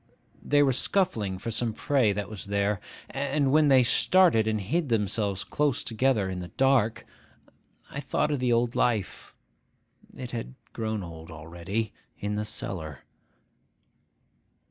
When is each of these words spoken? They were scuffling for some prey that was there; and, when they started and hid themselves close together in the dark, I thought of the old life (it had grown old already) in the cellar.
They 0.41 0.63
were 0.63 0.73
scuffling 0.73 1.37
for 1.37 1.51
some 1.51 1.73
prey 1.73 2.11
that 2.11 2.27
was 2.27 2.45
there; 2.45 2.79
and, 3.07 3.51
when 3.51 3.67
they 3.67 3.83
started 3.83 4.47
and 4.47 4.59
hid 4.59 4.89
themselves 4.89 5.43
close 5.43 5.83
together 5.83 6.27
in 6.27 6.39
the 6.39 6.47
dark, 6.47 7.05
I 7.91 7.99
thought 7.99 8.31
of 8.31 8.39
the 8.39 8.51
old 8.51 8.75
life 8.75 9.35
(it 10.17 10.31
had 10.31 10.55
grown 10.73 11.03
old 11.03 11.29
already) 11.29 11.93
in 12.17 12.33
the 12.35 12.45
cellar. 12.45 13.03